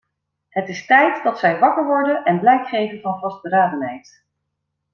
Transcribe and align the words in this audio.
Het 0.49 0.69
is 0.69 0.85
tijd 0.85 1.23
dat 1.23 1.39
zij 1.39 1.59
wakker 1.59 1.85
worden 1.85 2.23
en 2.25 2.39
blijk 2.39 2.67
geven 2.67 3.01
van 3.01 3.19
vastberadenheid. 3.19 4.25